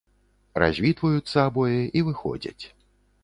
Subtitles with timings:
[0.61, 2.63] Развітваюцца абое і выходзяць.